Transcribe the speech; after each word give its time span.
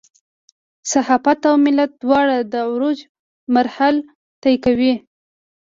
صحافت 0.91 1.39
او 1.49 1.55
ملت 1.65 1.91
دواړه 2.03 2.37
د 2.51 2.53
عروج 2.71 2.97
مراحل 3.53 3.95
طی 4.41 4.55
کوي. 4.65 4.93